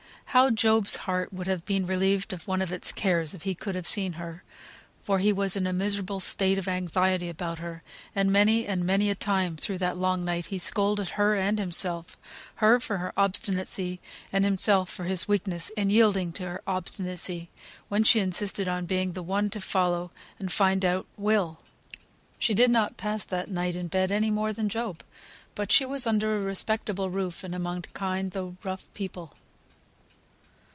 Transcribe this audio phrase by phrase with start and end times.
[0.33, 3.75] How Job's heart would have been relieved of one of its cares if he could
[3.75, 4.43] have seen her:
[5.01, 7.83] for he was in a miserable state of anxiety about her;
[8.15, 12.15] and many and many a time through that long night he scolded her and himself;
[12.55, 13.99] her for her obstinacy,
[14.31, 17.49] and himself for his weakness in yielding to her obstinacy,
[17.89, 21.59] when she insisted on being the one to follow and find out Will.
[22.39, 25.03] She did not pass that night in bed any more than Job;
[25.55, 29.33] but she was under a respectable roof, and among kind, though rough people.